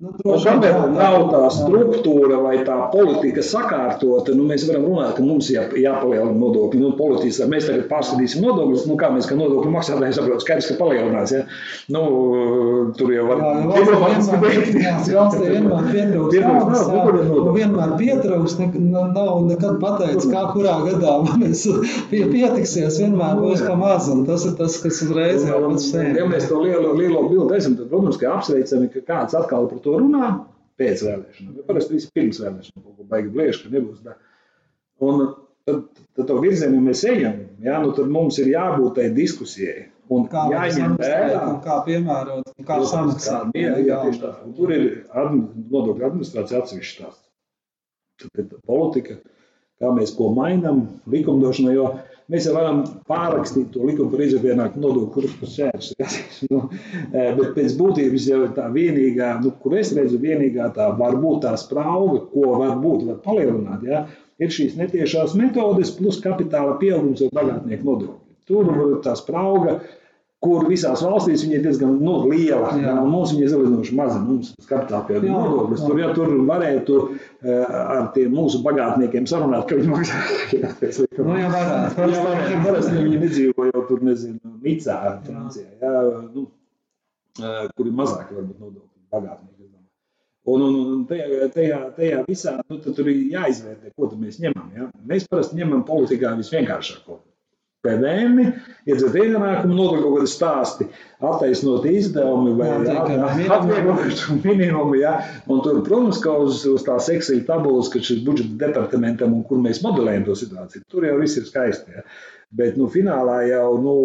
[0.02, 4.32] Nu, Kāpēc nav tā struktūra vai tā politika sakārtota?
[4.34, 6.80] Nu, mēs varam runāt, ka mums jā, jāpalielina nodokļi.
[6.82, 8.88] Nu, politiski, mēs tagad pārskatīsim nodokļus.
[8.90, 11.34] Nu, kā mēs, kā nodokļu maksātāji, saprotam, skaidrs, ka palielinās.
[11.36, 11.44] Ja?
[11.94, 12.02] Nu,
[12.98, 14.40] tur jau var būt valstī
[15.52, 16.90] vienmēr pietrūkst.
[17.60, 21.64] Vienmēr pietrūkst, nav nekad pateicis, kā kurā gadā mēs
[22.10, 22.98] pie, pietiksies.
[23.04, 26.18] Vienmēr būs kā maz, un tas ir tas, kas uzreiz jau pats sevi.
[26.18, 29.83] Ja mēs to lielo, lielo bildi esam, tad, protams, ka apsveicami, ka kāds atkal par
[29.84, 30.28] to runā
[30.80, 31.56] pēc vēlēšanām.
[31.58, 34.04] Ja parasti viss pirms vēlēšanām kaut ko baigi bliež, ka nebūs.
[34.04, 34.16] Tā.
[35.04, 35.24] Un
[35.68, 35.82] tad,
[36.16, 39.90] tad to virzienu mēs ejam, jā, nu tad mums ir jābūt tai diskusijai.
[40.12, 43.54] Un kā jāņem vērā, kā piemērot, kā samaksāt.
[43.56, 44.32] Jā, jā, tieši tā.
[44.44, 44.82] Un tur ir
[45.14, 47.22] nodokļu administrācija atsevišķi tās.
[48.20, 49.16] Tad ir politika,
[49.80, 51.86] kā mēs ko mainām likumdošanā, jo
[52.32, 55.92] Mēs jau varam pārrakstīt to likumu par izdevienāku nodokļu kursu sērs.
[56.00, 56.08] Ja?
[56.50, 56.60] Nu,
[57.12, 61.44] e, bet pēc būtības jau tā vienīgā, nu, kur es redzu, vienīgā tā var būt
[61.44, 63.84] tā sprauga, ko var būt, var palielināt.
[63.88, 64.04] Ja?
[64.42, 68.20] ir šīs netiešās metodes, plus kapitāla pieaugums un bagātnieku nodokļi.
[68.48, 69.78] Tur ir tā sprauga,
[70.44, 72.74] kur visās valstīs viņi ir diezgan nu, liela.
[72.76, 72.90] Jā.
[72.90, 74.18] Jā, mums viņi ir salīdzinoši mazi.
[74.24, 75.84] Mums ir kapitāla pieauguma nodoklis.
[75.84, 80.20] Tur, ja tur varētu uh, ar tiem mūsu bagātniekiem sarunāt, ka viņi maksā.
[81.24, 82.10] nu, jā, varētu.
[82.12, 82.60] Jā, varētu.
[82.68, 85.96] Parasti viņi nedzīvo jau tur, nezinu, Nicā, Francijā, jā,
[86.28, 86.46] nu,
[87.40, 89.54] uh, kur ir mazāk varbūt nodokļi bagātnieki.
[90.44, 94.66] Un, un, un tajā, tajā, tajā visā nu, tur ir jāizvērtē, ko mēs ņemam.
[94.76, 94.90] Ja?
[95.08, 97.16] Mēs parasti ņemam politikā visvienkāršāko.
[97.84, 98.52] PVN,
[98.88, 100.86] iedzert ienākumu nodokļu kaut kādi stāsti,
[101.20, 104.98] attaisnot izdevumi vai atvieglojumu minimumu.
[105.00, 105.18] Ja?
[105.50, 109.60] Un tur, protams, ka uz, uz tās Excel tabulas, ka šis budžeta departamentam un kur
[109.62, 111.98] mēs modelējam to situāciju, tur jau viss ir skaisti.
[111.98, 112.06] Ja?
[112.54, 113.96] Bet, nu, finālā jau, nu,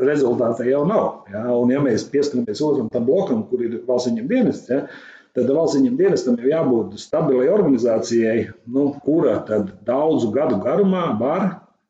[0.00, 1.08] rezultātā jau nav.
[1.32, 1.46] Ja?
[1.54, 4.86] Un ja mēs pieskaramies otram tam blokam, kur ir valsts viņam dienests, ja?
[5.34, 8.38] tad valsts viņam dienestam jau jābūt stabilai organizācijai,
[8.74, 9.40] nu, kura
[9.86, 11.48] daudzu gadu garumā var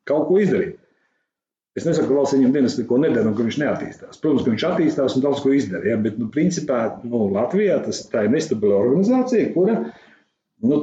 [0.09, 0.74] kaut ko izdarīt.
[1.75, 4.19] Es nesaku, ka valsts viņam dienas neko nedara un ka viņš neattīstās.
[4.23, 5.83] Protams, ka viņš attīstās un daudz ko izdara.
[5.89, 5.97] Ja?
[5.99, 9.81] Bet, nu, principā, nu, Latvijā tas ir nestabila organizācija, kura
[10.63, 10.79] nu,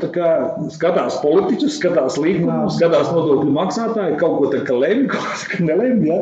[0.74, 6.04] skatās politiķus, skatās līgumus, skatās nodokļu maksātāju, kaut ko tādu lemj, kaut ko nelemj.
[6.10, 6.18] Ja?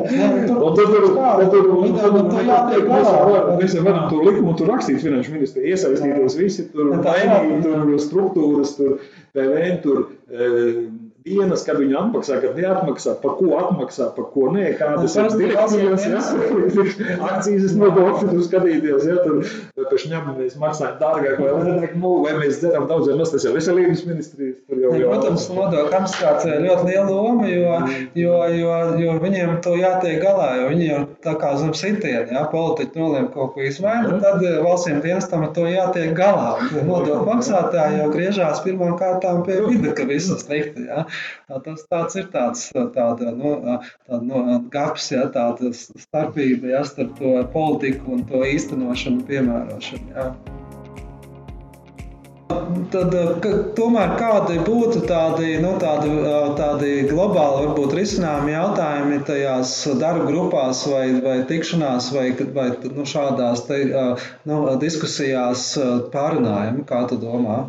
[0.55, 1.67] Un tad tur
[3.59, 9.01] mēs varam to likumu tur rakstīt finanšu ministrija, iesaistīties visi tur, mainīt tur struktūras, tur
[9.35, 10.05] PVN, tur.
[10.31, 10.53] E,
[11.25, 16.07] dienas, kad viņi atmaksā, kad neatmaksā, par ko atmaksā, par ko nē, kādas ir direktīvas,
[16.09, 16.21] ja?
[17.29, 19.41] akcijas nodokļi, tur skatīties, ja tur
[19.91, 23.45] pēc ņemam mēs maksājam dārgāk vai lētāk, nu, vai mēs dzeram daudz vai maz, tas
[23.45, 24.57] jau veselības ministrijas.
[24.71, 27.77] Jau, jau, Protams, nodokļu apskāts ļoti liela loma, jo,
[28.17, 32.45] jo, jo, jo viņiem to jātiek galā, jo viņi jau tā kā zem sitieni, ja
[32.51, 36.55] politiķi nolēma kaut ko izmainīt, tad eh, valstsiem dienestam ar to jātiek galā.
[36.71, 40.87] Nodokļu maksātāji jau griežās pirmām kārtām pie vida, ka viss slikti.
[40.87, 41.05] Ja?
[41.67, 43.57] Tas tāds ir tāds, tāda, nu,
[44.07, 50.11] tāda nu, gaps, ja, tāda starpība ja, starp to politiku un to īstenošanu, piemērošanu.
[50.15, 50.31] Ja.
[52.91, 56.11] Tad, ka, tomēr kādi būtu tādi, nu, tādi,
[56.57, 63.65] tādi globāli varbūt risinājumi jautājumi tajās darba grupās vai, vai tikšanās vai, vai nu, šādās
[63.69, 63.81] te,
[64.49, 65.67] nu, diskusijās
[66.13, 67.61] pārunājumi, kā tu domā?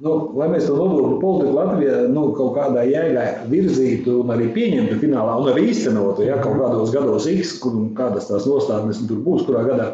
[0.00, 4.96] Nu, lai mēs to nodokļu politiku Latvijā nu, kaut kādā jēgā virzītu un arī pieņemtu
[5.02, 9.44] finālā, un arī īstenotu ja, kaut kādos gados X, kur kādas tās nostādnes tur būs,
[9.48, 9.90] kurā gadā.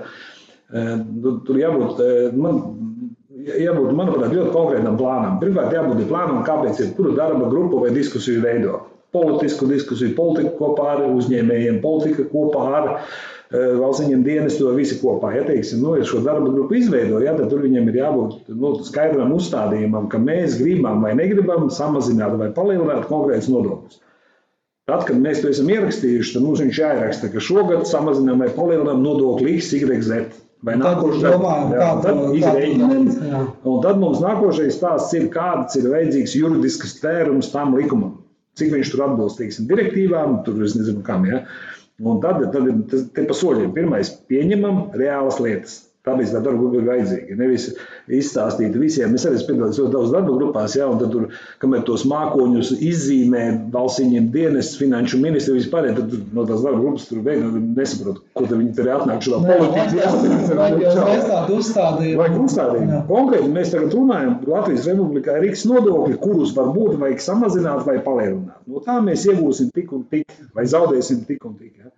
[0.71, 2.03] Nu, tur jābūt,
[2.39, 2.61] man,
[3.51, 5.41] jābūt, manuprāt, ļoti konkrētam plānam.
[5.43, 8.85] Pirmkārt, jābūt plānam, kāpēc ir kura darba grupa vai diskusiju veido.
[9.17, 12.89] Politisku diskusiju, politiku kopā ar uzņēmējiem, politika kopā ar
[13.53, 15.33] valsts viņiem dienas to visi kopā.
[15.37, 18.73] Ja teiksim, nu, ja šo darba grupu izveido, ja, tad tur viņiem ir jābūt nu,
[18.87, 24.01] skaidram uzstādījumam, ka mēs gribam vai negribam samazināt vai palielināt konkrētus nodokļus.
[24.87, 29.01] Tad, kad mēs to esam ierakstījuši, tad mums viņš jāieraksta, ka šogad samazinām vai palielinām
[29.03, 30.43] nodokli X, Y, Z.
[30.67, 31.27] Vai nākošais
[32.39, 33.09] izrēķinām.
[33.69, 38.23] Un tad mums nākošais stāsts ir, kāds ir vajadzīgs juridisks tērums tam likumam.
[38.57, 41.27] Cik viņš tur atbilst, teiksim, direktīvām, tur es nezinu, kam.
[41.29, 41.43] Ja.
[42.05, 43.73] Un tad, tad ir tas pa soļiem.
[43.77, 45.86] Pirmais, pieņemam reālas lietas.
[46.07, 47.37] Tāpēc tā darba grupa ir vajadzīga.
[47.41, 47.65] Nevis
[48.15, 49.17] izstāstīt visiem.
[49.19, 51.25] Es arī piedalos ļoti daudz darba grupās, ja, un tur,
[51.65, 53.43] kamēr tos mākoņus izzīmē
[53.75, 58.55] valstsiņiem dienas, finanšu ministri vispār, tad no tās darba grupas tur veido nesaprot, ko tad
[58.55, 60.55] viņi tur atnāk šo politiku.
[60.63, 62.23] Vajag tādu uzstādījumu.
[62.23, 63.03] Vajag uzstādījumu.
[63.11, 68.63] Konkrēti mēs tagad runājam, Latvijas Republikā ir X nodokļi, kurus varbūt vajag samazināt vai palielināt.
[68.71, 71.75] No tā mēs iegūsim tik un tik, vai zaudēsim tik un tik.
[71.83, 71.91] Ja.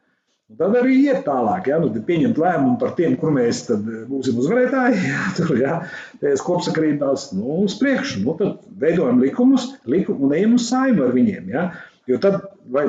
[0.49, 5.03] Un tad arī iet tālāk, ja nu, pieņemt lēmumu par tiem, kur mēs būsim uzvarētāji.
[5.11, 5.75] Ja, tur ja,
[6.23, 8.23] tajās kopsakarībās, nu, uz priekšu.
[8.25, 11.53] Nu, tad veidojam likumus likum, un ejam uz saimu ar viņiem.
[11.53, 11.67] Ja,
[12.09, 12.41] jo tad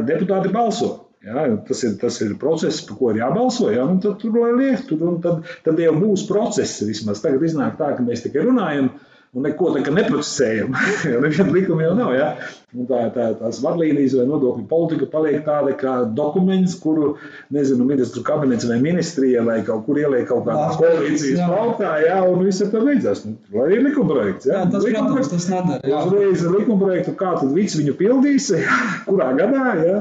[0.07, 0.93] deputāti balso.
[1.27, 3.67] Ja, tas, ir, tas ir process, par ko ir jābalso.
[3.75, 7.19] Ja, tad tur liek, tur, tad, tad jau būs process vismaz.
[7.25, 8.93] Tagad iznāk tā, ka mēs tikai runājam.
[9.37, 10.73] Un neko tādu neprocesējam.
[11.11, 12.13] jo neviena likuma jau nav.
[12.17, 12.29] Ja?
[12.73, 17.11] Un tā, tā, tās vadlīnijas vai nodokļu politika paliek tāda kā dokuments, kuru,
[17.53, 22.41] nezinu, ministru kabinets vai ministrija vai kaut kur ieliek kaut kādā koalīcijas paltā, jā, un
[22.45, 23.21] viss ar to beidzās.
[23.25, 24.49] Nu, lai ir likumprojekts.
[24.49, 25.99] Jā, jā tas, likuma protams, tas nedara.
[25.99, 28.49] Uzreiz likumprojektu, kā tad viss viņu pildīs,
[29.09, 29.99] kurā gadā, jā,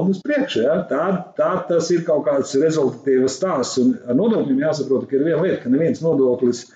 [0.00, 0.80] un uz priekšu, jā.
[0.92, 1.06] Tā,
[1.40, 3.80] tā tas ir kaut kāds rezultatīvas stāsts.
[3.84, 6.66] Un ar nodokļiem jāsaprot, ka ir viena lieta, ka neviens nodoklis,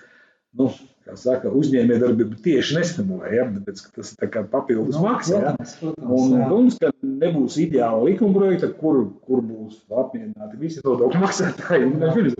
[0.57, 0.69] nu,
[1.03, 5.35] kā saka, uzņēmējdarbība tieši nestimulē, ja, tāpēc, ka tas ir papildus no, maksa.
[5.35, 5.53] Ja.
[5.53, 6.91] Protams, protams, un, protams, ka
[7.23, 12.35] nebūs ideāla likuma projekta, kur, kur būs apmierināti visi nodokļu maksātāji.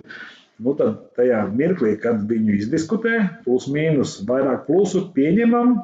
[0.63, 5.79] Nu, tad tajā mirklī, kad viņu izdiskutē, plus mīnus vairāk plusu pieņemam,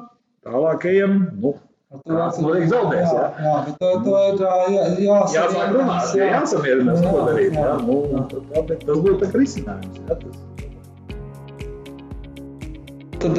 [0.46, 1.58] tālākajiem, nu,
[1.90, 3.08] Kāds no rīta zaudēs.
[3.10, 3.48] Jā, jā.
[3.48, 5.40] jā bet to, to ir jā, jāsaka.
[5.40, 7.58] Jāsāk runāt, jā, jāsamierinās, ko darīt.
[7.58, 10.02] Jā, nu, tā, tas būtu tā risinājums.
[10.06, 10.68] Jā, tas.
[13.20, 13.36] Tad,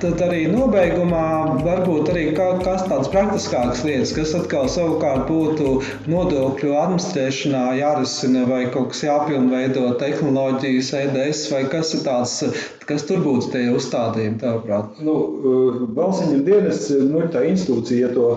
[0.00, 1.24] tad arī nobeigumā
[1.64, 5.74] varbūt arī kādas tādas praktiskākas lietas, kas atkal savukārt būtu
[6.14, 12.38] nodokļu administrēšanā jārisina vai kaut kas jāpilnveido tehnoloģijas, EDS vai kas ir tāds,
[12.88, 15.00] kas tur būtu tie uzstādījumi, tavuprāt?
[15.04, 15.14] Nu,
[15.96, 18.28] Valsts dienas nu, tā institūcija, ja to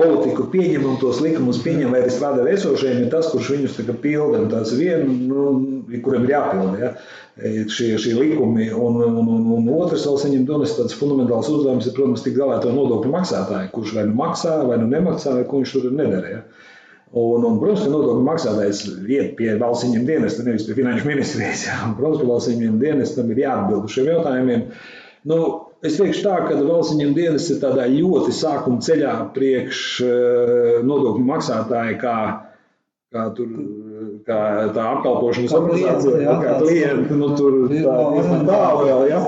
[0.00, 3.80] politiku pieņem un tos likumus pieņem, vai arī strādā ar esošiem, ir tas, kurš viņus
[4.02, 4.44] pilda.
[4.52, 6.92] Tas viens, nu, kuriem ir jāpilda ja,
[7.70, 11.96] šie, šie likumi, un, un, un, un otrs vēl saņem donas tāds fundamentāls uzdevums, ir,
[11.96, 15.62] protams, tik galā to nodokļu maksātāju, kurš vai nu maksā, vai nu nemaksā, vai ko
[15.62, 16.42] viņš tur nedara.
[17.10, 21.64] Un, un, protams, ka nodokļu maksātājs iet pie valsts ieņem dienesta, nevis pie finanšu ministrijas.
[21.66, 21.80] Ja.
[21.88, 24.68] Un, protams, ka valsts ieņem dienestam ir jāatbild uz šiem jautājumiem.
[25.30, 25.40] Nu,
[25.80, 31.24] Es teikšu tā, ka valsts viņam dienas ir tādā ļoti sākuma ceļā priekš eh, nodokļu
[31.24, 32.16] maksātāji, kā,
[33.16, 33.54] kā, tur,
[34.26, 34.40] kā
[34.76, 37.96] tā apkalpošanas organizācija, kā, klienti, nu tur tā
[38.50, 39.22] tālu vēl, ja.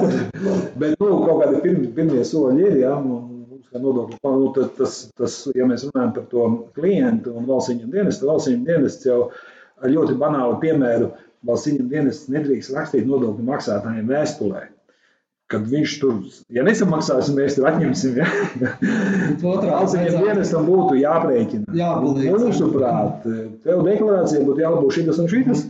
[0.77, 3.32] Bet, nu, kaut kādi pirmie, soļi ir, ja, mums
[3.73, 8.21] kā nodokļu, nu, tas, tas, ja mēs runājam par to klientu un valsts viņam dienas,
[8.21, 9.19] tad valsts viņam dienas jau
[9.83, 11.11] ar ļoti banālu piemēru
[11.49, 14.67] valsts viņam dienas nedrīkst rakstīt nodokļu maksātājiem vēstulē
[15.53, 16.21] kad viņš tur,
[16.53, 18.17] ja nesamaksās, mēs tur atņemsim.
[18.23, 18.29] Ja?
[19.43, 21.77] Valsts viņam dienestam būtu jāprēķina.
[22.17, 23.27] Mūsuprāt,
[23.67, 25.67] tev deklarācija būtu jālabo šitas un šitas.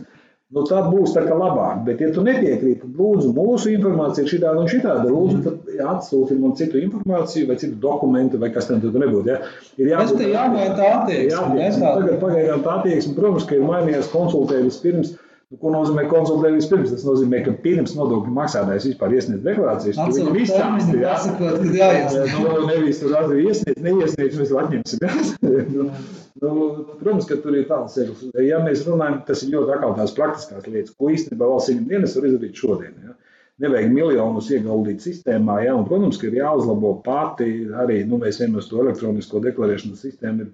[0.53, 1.79] Nu, tad būs tā kā labāk.
[1.87, 5.07] Bet, ja tu nepiekrīti, tad lūdzu, mūsu informācija ir šāda un šāda.
[5.09, 9.25] Lūdzu, tad atsūti man citu informāciju, vai citu dokumentu, vai kas tam nebūtu.
[9.31, 9.39] Ja?
[9.81, 11.69] Ir jābūt tādai attieksmei.
[11.81, 15.15] Tagad pagaidām tā attieksme, protams, ka ir mainījies konsultēties pirms.
[15.53, 16.93] Nu, ko nozīmē konsultēt vispirms?
[16.93, 21.77] Tas nozīmē, ka pirms nodokļu maksātājs vispār iesniedz deklarācijas, tad viņam izstāsta, jā, sakot, kad
[21.77, 22.37] jāiesniedz.
[22.41, 25.03] Nu, nevis tur iesniedz, neiesniedz, mēs atņemsim.
[26.41, 26.69] nu,
[26.99, 28.23] protams, ka tur ir tāds ceļš.
[28.45, 32.29] Ja mēs runājam, tas ir ļoti tās praktiskās lietas, ko īstenībā valsts ieņem dienas var
[32.29, 32.95] izdarīt šodien.
[33.05, 33.17] Ja?
[33.63, 35.75] Nevajag miljonus ieguldīt sistēmā, ja?
[35.77, 37.49] un, protams, ka ir jāuzlabo pati
[37.83, 40.51] arī, nu, mēs vienmēr to elektronisko deklarēšanas sistēmu ir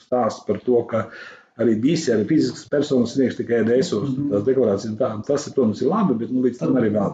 [0.00, 1.08] stāsts par to, ka
[1.58, 4.10] arī visi arī fiziskas personas sniegs tikai DSOs.
[4.10, 4.30] Mm -hmm.
[4.32, 7.10] Tās deklarācijas tā, tas, protams, ir labi, bet nu, līdz tam arī vēl.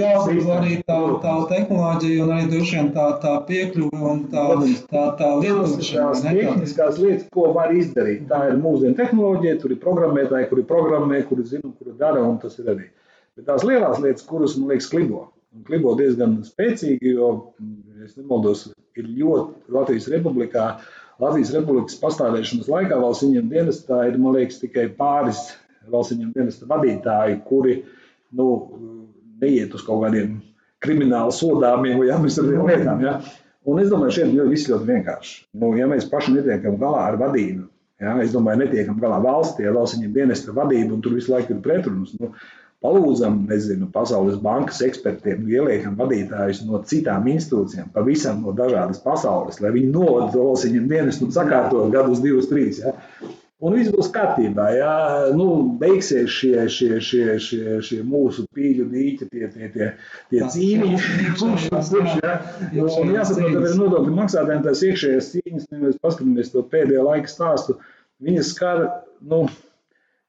[0.00, 4.44] Jāuzlabo arī tā, tā tehnoloģija un arī droši vien tā, tā piekļuve un tā,
[4.90, 6.10] tā, tā lietošana.
[6.12, 8.28] Tās tehniskās lietas, ko var izdarīt.
[8.28, 12.58] Tā ir mūsdienu tehnoloģija, tur ir programmētāji, kuri programmē, kuri zina, kuri dara, un tas
[12.58, 12.90] ir arī.
[13.36, 15.28] Bet tās lielās lietas, kuras, man liekas, klibo.
[15.56, 17.54] Un klibo diezgan spēcīgi, jo,
[17.96, 20.66] ja es nemaldos, ir ļoti Latvijas republikā
[21.22, 25.46] Latvijas Republikas pastāvēšanas laikā valsts viņiem dienestā ir, man liekas, tikai pāris
[25.92, 27.78] valsts viņiem dienesta vadītāji, kuri
[28.36, 28.48] nu,
[29.40, 30.36] neiet uz kaut kādiem
[30.84, 33.00] krimināli sodāmiem vai administratīviem lietām.
[33.04, 33.16] Ja?
[33.66, 35.38] Un es domāju, šeit viss ļoti vienkārši.
[35.62, 37.66] Nu, ja mēs paši netiekam galā ar vadību,
[38.02, 38.18] ja?
[38.22, 41.64] es domāju, netiekam galā valstī, ja valsts viņiem dienesta vadību un tur visu laiku ir
[41.64, 42.12] pretrunas.
[42.20, 42.34] Nu,
[42.84, 49.72] palūdzam, nezinu, Pasaules bankas ekspertiem, ieliekam vadītājus no citām institūcijām, pavisam no dažādas pasaules, lai
[49.74, 52.82] viņi novada valsts viņiem dienas un sakārto gadus, divus, trīs.
[52.84, 52.94] Ja?
[53.64, 54.66] Un viss būs kārtībā.
[54.76, 54.94] Ja?
[55.32, 55.46] Nu,
[55.80, 59.88] beigsies šie, šie, šie, šie, šie mūsu pīļu dīķi, tie, tie, tie,
[60.32, 60.98] tie cīniņi.
[62.20, 62.34] ja?
[62.76, 67.78] Nu, jāsaprot, ka nodokļu maksātājiem tās iekšējās cīņas, ja mēs paskatāmies to pēdējo laiku stāstu,
[68.26, 68.84] viņas skar
[69.24, 69.46] nu,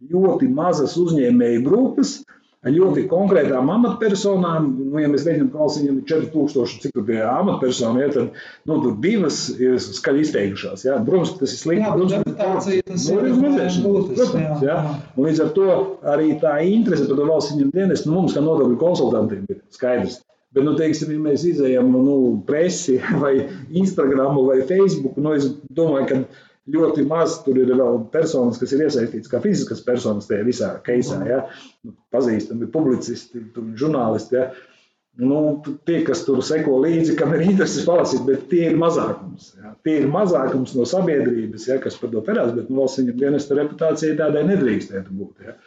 [0.08, 2.22] ļoti mazas uzņēmēju grupas,
[2.66, 4.70] ļoti konkrētām amatpersonām.
[4.90, 8.40] Nu, ja mēs rēķinām, ka valsts viņam ir 4000, cik tur ir amatpersonu, ja, tad
[8.68, 10.86] nu, tur divas ir skaļi izteikušās.
[10.88, 10.98] Ja.
[11.06, 11.86] Protams, tas ir slikti.
[11.86, 13.20] Jā, protams, tas nu,
[14.42, 14.90] ir.
[15.16, 15.68] Un līdz ar to
[16.16, 20.22] arī tā interese par to valsts viņam dienestu nu, mums, kā nodokļu konsultantiem, ir skaidrs.
[20.56, 22.18] Bet, nu, teiksim, ja mēs izējām nu,
[22.48, 23.36] presi vai
[23.70, 28.86] Instagram vai Facebook, nu, es domāju, ka ļoti maz tur ir vēl personas, kas ir
[28.88, 31.22] iesaistītas kā fiziskas personas tajā visā keisā.
[31.28, 31.44] Ja?
[31.88, 33.44] Nu, pazīstami publicisti,
[33.80, 34.40] žurnālisti.
[34.40, 34.50] Ja?
[35.18, 35.40] Nu,
[35.88, 39.54] tie, kas tur seko līdzi, kam ir intereses palasīt, bet tie ir mazākums.
[39.58, 39.74] Ja?
[39.88, 43.58] Tie ir mazākums no sabiedrības, ja, kas par to perās, bet nu, valsts viņam dienesta
[43.58, 45.48] reputācija tādai nedrīkstētu būt.
[45.48, 45.58] Ja?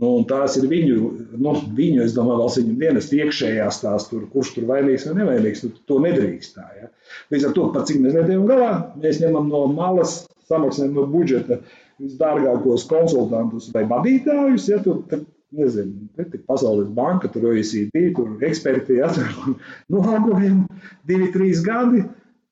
[0.00, 4.54] Nu, tās ir viņu, nu, viņu, es domāju, valsts viņu dienas iekšējās tās, tur, kurš
[4.54, 5.66] tur vainīgs vai nevainīgs.
[5.66, 6.64] Nu, to nedrīkst tā.
[6.78, 6.88] Ja?
[7.34, 8.70] Līdz ar to, par cik mēs netiekam galā,
[9.02, 11.60] mēs ņemam no malas samaksājam no budžeta
[12.00, 14.70] visdārgākos konsultantus vai vadītājus.
[14.72, 19.58] Ja, tur, tur, nezinu, tik Pasaules banka, tur OECD, tur eksperti, ja, tur
[19.92, 20.64] nolādojam
[21.08, 22.06] divi, trīs gadi.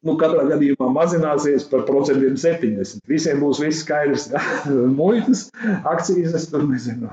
[0.07, 3.03] Nu, katrā gadījumā mazināsies par procentiem 70.
[3.11, 4.29] Visiem būs viss skaidrs.
[4.33, 4.43] Ja?
[5.01, 5.49] Muitas,
[5.85, 7.11] akcijas, tur nezinu.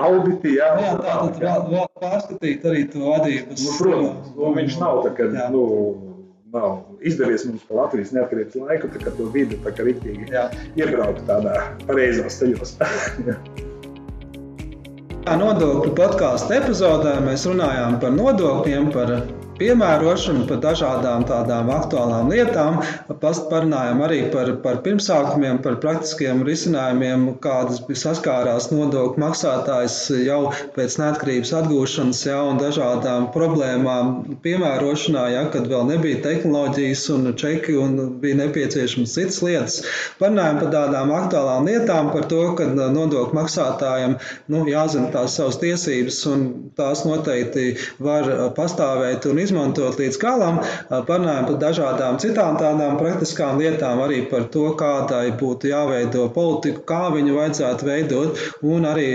[0.00, 0.68] Auditi, jā.
[0.80, 3.62] jā tā tad vēl, vēl pārskatīt arī to vadības.
[3.62, 5.48] Nu, protams, nu, viņš nav tā, ka, jā.
[5.52, 5.62] nu,
[6.56, 6.68] nav
[7.04, 10.30] izdevies mums pa Latvijas neatkarības laiku, tā kā to vidi tā kā riktīgi
[10.78, 11.54] iebraukt tādā
[11.84, 12.76] pareizās ceļos.
[15.26, 19.08] Nodokļu podkāstu epizodē mēs runājām par nodokļiem, par
[19.60, 22.80] piemērošanu, par dažādām tādām aktuālām lietām.
[23.22, 30.40] Parunājām arī par, par pirmsākumiem, par praktiskiem risinājumiem, kādas saskārās nodokļu maksātājs jau
[30.76, 37.76] pēc neatkarības atgūšanas, ja, un dažādām problēmām piemērošanā, ja, kad vēl nebija tehnoloģijas un čeki
[37.80, 39.78] un bija nepieciešams citas lietas.
[40.20, 44.18] Parunājām par tādām aktuālām lietām, par to, ka nodokļu maksātājiem
[44.52, 46.46] nu, jāzina tās savas tiesības un
[46.78, 47.68] tās noteikti
[48.02, 50.60] var pastāvēt un izmantot līdz galam.
[50.90, 57.02] Parunājam par dažādām citām tādām praktiskām lietām, arī par to, kādai būtu jāveido politiku, kā
[57.14, 59.08] viņu vajadzētu veidot, un arī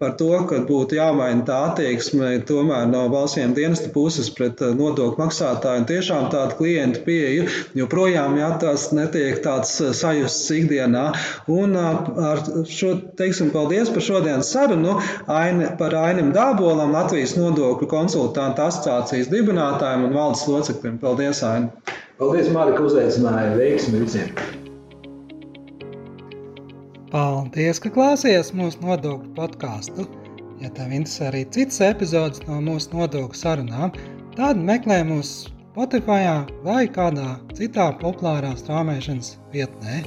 [0.00, 5.82] par to, ka būtu jāmaina tā attieksme tomēr no valstsiem dienesta puses pret nodokļu maksātāju
[5.82, 7.46] un tiešām tādu klientu pieeju,
[7.78, 11.10] joprojām jā, tas netiek tāds sajusts ikdienā.
[11.50, 14.96] Un ar šo teiksim paldies par šodienas sarunu
[15.30, 20.96] Aini, par Ainim Dābolam, Latvijas nodokļu konsultantu asociācijas dibinātājiem dibinātājiem un valdes locekļiem.
[21.00, 21.68] Paldies, Aini!
[22.20, 23.52] Paldies, Mārka, ka uzaicināji.
[23.60, 24.32] Veiksmi visiem!
[27.10, 30.06] Paldies, ka klausījāties mūsu nodokļu podkāstu.
[30.60, 33.94] Ja tev interesē arī citas epizodes no mūsu nodokļu sarunām,
[34.36, 36.26] tad meklē mūs Spotify
[36.64, 40.02] vai kādā citā populārā strāmošanas vietnē.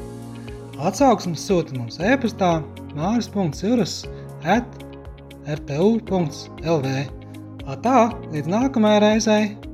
[0.83, 2.57] Atsauksmes sūta mums e-pastā
[2.97, 4.03] māris.cirus
[4.43, 4.79] at
[5.47, 7.22] rtu.lv.
[7.63, 9.72] Tā, līdz nākamajai reizei!